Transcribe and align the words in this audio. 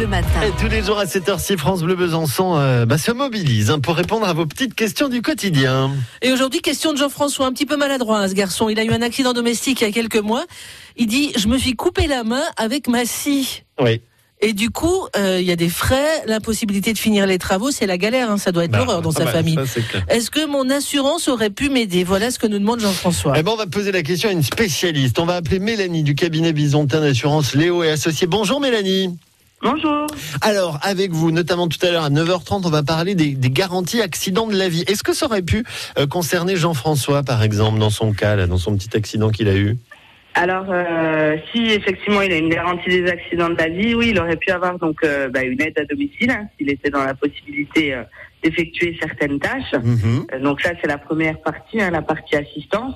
Bleu 0.00 0.06
Matin. 0.06 0.40
Et 0.40 0.50
tous 0.52 0.68
les 0.68 0.82
jours 0.82 0.98
à 0.98 1.04
7h6, 1.04 1.58
France 1.58 1.82
Bleu 1.82 1.94
Besançon 1.94 2.56
euh, 2.56 2.86
bah, 2.86 2.96
se 2.96 3.12
mobilise 3.12 3.70
hein, 3.70 3.80
pour 3.80 3.96
répondre 3.96 4.26
à 4.26 4.32
vos 4.32 4.46
petites 4.46 4.74
questions 4.74 5.10
du 5.10 5.20
quotidien. 5.20 5.90
Et 6.22 6.32
aujourd'hui, 6.32 6.62
question 6.62 6.94
de 6.94 6.96
Jean-François, 6.96 7.44
un 7.44 7.52
petit 7.52 7.66
peu 7.66 7.76
maladroit, 7.76 8.20
hein, 8.20 8.28
ce 8.28 8.32
garçon. 8.32 8.70
Il 8.70 8.80
a 8.80 8.84
eu 8.84 8.92
un 8.92 9.02
accident 9.02 9.34
domestique 9.34 9.82
il 9.82 9.84
y 9.84 9.90
a 9.90 9.92
quelques 9.92 10.16
mois. 10.16 10.46
Il 10.96 11.06
dit, 11.06 11.34
je 11.36 11.48
me 11.48 11.58
suis 11.58 11.74
coupé 11.74 12.06
la 12.06 12.24
main 12.24 12.40
avec 12.56 12.88
ma 12.88 13.04
scie. 13.04 13.64
Oui. 13.78 14.00
Et 14.40 14.54
du 14.54 14.70
coup, 14.70 15.06
euh, 15.18 15.36
il 15.38 15.46
y 15.46 15.52
a 15.52 15.56
des 15.56 15.68
frais, 15.68 16.24
l'impossibilité 16.24 16.94
de 16.94 16.98
finir 16.98 17.26
les 17.26 17.36
travaux, 17.36 17.70
c'est 17.70 17.86
la 17.86 17.98
galère, 17.98 18.30
hein, 18.30 18.38
ça 18.38 18.52
doit 18.52 18.64
être 18.64 18.74
l'horreur 18.74 19.02
dans 19.02 19.12
sa 19.12 19.26
bah, 19.26 19.32
famille. 19.32 19.58
Est-ce 20.08 20.30
que 20.30 20.46
mon 20.46 20.70
assurance 20.70 21.28
aurait 21.28 21.50
pu 21.50 21.68
m'aider? 21.68 22.04
Voilà 22.04 22.30
ce 22.30 22.38
que 22.38 22.46
nous 22.46 22.58
demande 22.58 22.80
Jean-François. 22.80 23.34
Eh 23.36 23.42
ben, 23.42 23.52
on 23.52 23.56
va 23.56 23.66
poser 23.66 23.92
la 23.92 24.02
question 24.02 24.30
à 24.30 24.32
une 24.32 24.42
spécialiste. 24.42 25.18
On 25.18 25.26
va 25.26 25.34
appeler 25.34 25.58
Mélanie 25.58 26.04
du 26.04 26.14
cabinet 26.14 26.54
Bisontin 26.54 27.02
d'assurance 27.02 27.54
Léo 27.54 27.82
et 27.82 27.90
Associés. 27.90 28.26
Bonjour 28.26 28.60
Mélanie. 28.60 29.14
Bonjour. 29.62 30.06
Alors, 30.40 30.78
avec 30.82 31.10
vous, 31.10 31.30
notamment 31.30 31.68
tout 31.68 31.84
à 31.84 31.90
l'heure 31.90 32.04
à 32.04 32.10
9h30, 32.10 32.62
on 32.64 32.70
va 32.70 32.82
parler 32.82 33.14
des, 33.14 33.34
des 33.34 33.50
garanties 33.50 34.00
accidents 34.00 34.46
de 34.46 34.56
la 34.56 34.68
vie. 34.68 34.84
Est-ce 34.86 35.02
que 35.02 35.12
ça 35.12 35.26
aurait 35.26 35.42
pu 35.42 35.64
euh, 35.98 36.06
concerner 36.06 36.56
Jean-François, 36.56 37.22
par 37.22 37.42
exemple, 37.42 37.78
dans 37.78 37.90
son 37.90 38.12
cas, 38.12 38.36
là, 38.36 38.46
dans 38.46 38.56
son 38.56 38.74
petit 38.74 38.96
accident 38.96 39.28
qu'il 39.30 39.48
a 39.48 39.56
eu? 39.56 39.76
Alors, 40.34 40.66
euh, 40.70 41.36
si 41.50 41.70
effectivement 41.72 42.22
il 42.22 42.32
a 42.32 42.36
une 42.36 42.48
garantie 42.48 42.88
des 42.88 43.10
accidents 43.10 43.50
de 43.50 43.56
la 43.56 43.68
vie, 43.68 43.94
oui, 43.94 44.10
il 44.10 44.18
aurait 44.18 44.36
pu 44.36 44.50
avoir 44.50 44.78
donc 44.78 45.02
euh, 45.02 45.28
bah, 45.28 45.42
une 45.42 45.60
aide 45.60 45.78
à 45.78 45.84
domicile 45.84 46.30
hein, 46.30 46.46
s'il 46.56 46.70
était 46.70 46.90
dans 46.90 47.04
la 47.04 47.14
possibilité 47.14 47.94
euh, 47.94 48.02
d'effectuer 48.42 48.96
certaines 49.00 49.38
tâches. 49.38 49.72
Mhm. 49.72 50.26
Euh, 50.32 50.38
Donc 50.40 50.60
ça, 50.60 50.70
c'est 50.80 50.88
la 50.88 50.98
première 50.98 51.38
partie, 51.40 51.80
hein, 51.80 51.90
la 51.90 52.02
partie 52.02 52.36
assistance. 52.36 52.94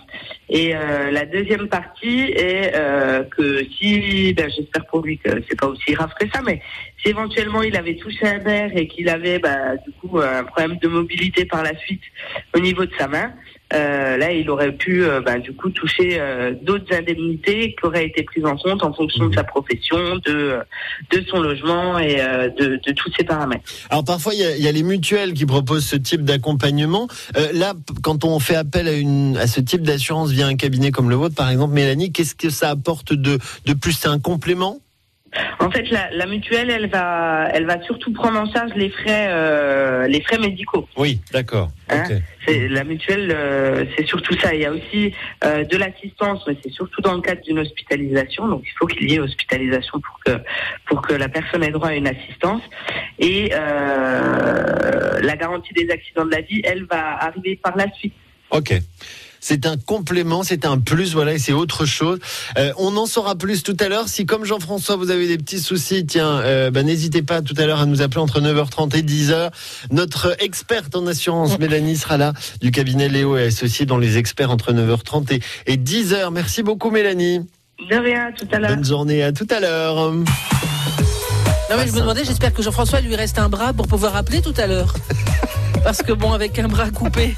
Et 0.49 0.75
euh, 0.75 1.11
la 1.11 1.25
deuxième 1.27 1.69
partie 1.69 2.21
est 2.37 2.73
euh, 2.75 3.25
que 3.25 3.65
si, 3.77 4.33
ben, 4.35 4.51
j'espère 4.55 4.87
pour 4.87 5.03
lui 5.03 5.19
que 5.19 5.31
c'est 5.49 5.59
pas 5.59 5.67
aussi 5.67 5.93
grave 5.93 6.11
que 6.19 6.27
ça, 6.33 6.41
mais 6.45 6.61
si 7.03 7.11
éventuellement 7.11 7.63
il 7.63 7.77
avait 7.77 7.97
touché 7.97 8.27
un 8.27 8.39
nerf 8.39 8.71
et 8.75 8.87
qu'il 8.87 9.09
avait 9.09 9.39
bah, 9.39 9.77
du 9.85 9.93
coup 10.01 10.19
un 10.19 10.45
problème 10.45 10.79
de 10.81 10.89
mobilité 10.89 11.45
par 11.45 11.63
la 11.63 11.77
suite 11.79 12.03
au 12.55 12.61
niveau 12.61 12.85
de 12.87 12.93
sa 12.99 13.09
main, 13.09 13.33
euh, 13.73 14.17
là 14.17 14.33
il 14.33 14.49
aurait 14.51 14.73
pu 14.73 15.05
euh, 15.05 15.21
bah, 15.21 15.39
du 15.39 15.53
coup 15.55 15.71
toucher 15.71 16.19
euh, 16.21 16.53
d'autres 16.63 16.95
indemnités 16.95 17.75
qui 17.75 17.87
auraient 17.87 18.07
été 18.07 18.23
prises 18.23 18.45
en 18.45 18.57
compte 18.57 18.83
en 18.85 18.93
fonction 18.93 19.29
de 19.29 19.35
sa 19.35 19.45
profession, 19.45 20.17
de 20.25 20.59
de 21.11 21.21
son 21.29 21.41
logement 21.41 21.99
et 21.99 22.21
euh, 22.21 22.49
de, 22.51 22.81
de 22.87 22.93
tous 22.93 23.11
ces 23.17 23.25
paramètres. 23.25 23.65
Alors 23.91 24.05
parfois 24.05 24.33
il 24.35 24.41
y, 24.41 24.45
a, 24.45 24.57
il 24.57 24.63
y 24.63 24.69
a 24.69 24.73
les 24.73 24.83
mutuelles 24.83 25.34
qui 25.35 25.47
proposent 25.47 25.85
ce 25.85 25.97
type 25.97 26.25
d'accompagnement. 26.25 27.09
Euh, 27.37 27.49
là, 27.53 27.75
quand 28.03 28.25
on 28.25 28.39
fait 28.39 28.57
appel 28.57 28.89
à, 28.89 28.93
une, 28.93 29.37
à 29.37 29.47
ce 29.47 29.61
type 29.61 29.83
d'assurance 29.83 30.31
via 30.31 30.47
un 30.47 30.57
cabinet 30.57 30.91
comme 30.91 31.11
le 31.11 31.17
vôtre, 31.17 31.35
par 31.35 31.51
exemple, 31.51 31.75
Mélanie, 31.75 32.13
qu'est-ce 32.13 32.35
que 32.35 32.51
ça 32.51 32.71
apporte 32.71 33.13
de, 33.13 33.39
de 33.67 33.73
plus? 33.75 33.93
C'est 33.93 34.09
un 34.09 34.19
complément? 34.19 34.81
En 35.59 35.71
fait, 35.71 35.91
la, 35.91 36.11
la 36.11 36.27
mutuelle, 36.27 36.71
elle 36.71 36.89
va, 36.89 37.49
elle 37.53 37.67
va 37.67 37.81
surtout 37.83 38.13
prendre 38.13 38.39
en 38.39 38.51
charge 38.53 38.73
les 38.75 38.91
frais, 38.91 39.29
euh, 39.29 40.07
les 40.07 40.21
frais 40.21 40.39
médicaux. 40.39 40.89
Oui, 40.97 41.21
d'accord. 41.33 41.71
Hein 41.89 42.05
la 42.47 42.85
mutuelle, 42.85 43.33
euh, 43.35 43.85
c'est 43.97 44.07
surtout 44.07 44.39
ça. 44.39 44.55
Il 44.55 44.61
y 44.61 44.67
a 44.67 44.71
aussi 44.71 45.13
euh, 45.45 45.65
de 45.65 45.77
l'assistance, 45.77 46.43
mais 46.47 46.57
c'est 46.63 46.73
surtout 46.73 47.01
dans 47.01 47.15
le 47.15 47.23
cadre 47.23 47.41
d'une 47.43 47.59
hospitalisation. 47.59 48.47
Donc, 48.49 48.63
il 48.67 48.73
faut 48.79 48.87
qu'il 48.87 49.11
y 49.11 49.15
ait 49.15 49.21
hospitalisation 49.21 50.01
pour 50.01 50.21
que 50.25 50.43
pour 50.87 51.03
que 51.03 51.15
la 51.15 51.29
personne 51.29 51.63
ait 51.63 51.71
droit 51.71 51.89
à 51.89 51.95
une 51.95 52.07
assistance. 52.07 52.63
Et 53.19 53.49
la 53.49 55.37
garantie 55.37 55.73
des 55.73 55.91
accidents 55.91 56.27
de 56.27 56.33
la 56.33 56.43
vie, 56.43 56.61
elle 56.65 56.85
va 56.85 57.17
arriver 57.23 57.59
par 57.63 57.77
la 57.77 57.91
suite. 57.93 58.15
Ok. 58.51 58.75
C'est 59.47 59.67
un 59.67 59.77
complément, 59.77 60.43
c'est 60.43 60.65
un 60.65 60.79
plus, 60.79 61.13
voilà, 61.13 61.35
et 61.35 61.39
c'est 61.39 61.53
autre 61.53 61.85
chose. 61.85 62.19
Euh, 62.57 62.73
on 62.79 62.97
en 62.97 63.05
saura 63.05 63.35
plus 63.35 63.63
tout 63.63 63.77
à 63.79 63.91
l'heure. 63.91 64.09
Si, 64.09 64.25
comme 64.25 64.47
Jean-François, 64.47 64.97
vous 64.97 65.11
avez 65.11 65.29
des 65.29 65.37
petits 65.37 65.61
soucis, 65.61 66.07
tiens, 66.07 66.41
euh, 66.41 66.71
bah, 66.71 66.83
n'hésitez 66.83 67.21
pas 67.21 67.43
tout 67.43 67.53
à 67.59 67.67
l'heure 67.67 67.81
à 67.81 67.85
nous 67.85 68.01
appeler 68.01 68.23
entre 68.23 68.41
9h30 68.41 68.97
et 68.97 69.03
10h. 69.03 69.51
Notre 69.91 70.35
experte 70.43 70.97
en 70.97 71.07
assurance, 71.07 71.59
Mélanie, 71.59 71.99
sera 71.99 72.17
là, 72.17 72.33
du 72.63 72.71
cabinet 72.71 73.11
Léo 73.11 73.37
et 73.37 73.49
Associés, 73.49 73.85
dans 73.85 73.99
les 73.99 74.17
experts 74.17 74.51
entre 74.51 74.73
9h30 74.73 75.35
et, 75.35 75.43
et 75.67 75.77
10h. 75.77 76.33
Merci 76.33 76.63
beaucoup, 76.63 76.91
Mélanie. 76.91 77.41
De 77.91 77.97
rien, 77.97 78.33
tout 78.33 78.49
à 78.51 78.59
l'heure. 78.59 78.75
Bonne 78.75 78.85
journée, 78.87 79.23
à 79.23 79.33
tout 79.33 79.49
à 79.51 79.61
l'heure. 79.61 80.11
Non, 80.11 80.25
mais 81.77 81.87
je 81.87 81.93
me 81.93 82.01
demandais, 82.01 82.25
j'espère 82.25 82.55
que 82.55 82.63
Jean-François 82.63 83.03
lui 83.03 83.15
reste 83.15 83.39
un 83.39 83.51
bras 83.51 83.75
pour 83.75 83.89
pouvoir 83.89 84.17
appeler 84.17 84.41
tout 84.41 84.55
à 84.57 84.67
l'heure. 84.67 84.95
Parce 85.85 86.01
que 86.01 86.15
bon, 86.15 86.33
avec 86.33 86.59
un 86.59 86.69
bras 86.69 86.89
coupé, 86.89 87.37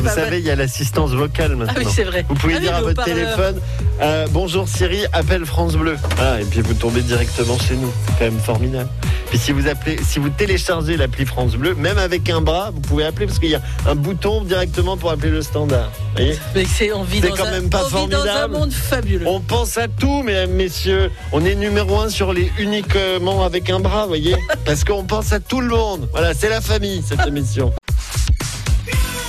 Vous 0.00 0.08
savez, 0.08 0.38
il 0.38 0.44
y 0.44 0.50
a 0.50 0.56
l'assistance 0.56 1.10
vocale 1.10 1.56
maintenant. 1.56 1.74
Ah 1.76 1.80
oui, 1.80 1.86
c'est 1.92 2.04
vrai. 2.04 2.24
Vous 2.28 2.34
pouvez 2.34 2.54
Ah 2.54 2.58
oui, 2.58 2.62
dire 2.62 2.74
à 2.76 2.80
votre 2.80 2.92
haut-parleur. 3.02 3.16
téléphone 3.16 3.60
euh, 4.00 4.26
Bonjour 4.30 4.68
Siri, 4.68 5.04
appelle 5.12 5.44
France 5.46 5.74
Bleu. 5.74 5.96
Ah, 6.18 6.40
et 6.40 6.44
puis 6.44 6.60
vous 6.60 6.74
tombez 6.74 7.02
directement 7.02 7.58
chez 7.58 7.74
nous. 7.76 7.90
C'est 8.06 8.12
quand 8.18 8.24
même 8.32 8.40
formidable. 8.40 8.88
Puis 9.28 9.38
si 9.38 9.52
vous 9.52 9.66
appelez, 9.66 9.98
si 10.06 10.18
vous 10.18 10.28
téléchargez 10.28 10.96
l'appli 10.96 11.24
France 11.24 11.54
Bleu, 11.56 11.74
même 11.74 11.96
avec 11.98 12.28
un 12.28 12.40
bras, 12.42 12.70
vous 12.70 12.80
pouvez 12.80 13.04
appeler 13.04 13.26
parce 13.26 13.38
qu'il 13.38 13.48
y 13.50 13.54
a 13.54 13.62
un 13.86 13.94
bouton 13.94 14.42
directement 14.44 14.96
pour 14.96 15.10
appeler 15.10 15.30
le 15.30 15.40
standard. 15.42 15.90
Vous 15.94 16.16
voyez 16.16 16.38
Mais 16.54 16.64
c'est 16.66 16.92
on 16.92 17.02
vit 17.02 17.20
dans 17.20 17.30
quand 17.34 17.46
un, 17.46 17.50
même 17.50 17.70
pas 17.70 17.84
on 17.84 17.86
vit 18.04 18.08
dans 18.08 18.18
un 18.20 18.24
formidable. 18.26 18.54
monde 18.54 18.72
fabuleux. 18.72 19.26
On 19.26 19.40
pense 19.40 19.78
à 19.78 19.88
tout, 19.88 20.22
mesdames, 20.22 20.50
messieurs. 20.50 21.10
On 21.32 21.44
est 21.44 21.54
numéro 21.54 21.98
un 22.00 22.08
sur 22.10 22.32
les 22.34 22.52
uniquement 22.58 23.44
avec 23.44 23.70
un 23.70 23.80
bras, 23.80 24.02
vous 24.02 24.08
voyez 24.08 24.36
Parce 24.66 24.84
qu'on 24.84 25.04
pense 25.04 25.32
à 25.32 25.40
tout 25.40 25.60
le 25.60 25.68
monde. 25.68 26.08
Voilà, 26.12 26.34
c'est 26.34 26.48
la 26.50 26.60
famille, 26.60 27.02
cette 27.06 27.26
émission. 27.26 27.72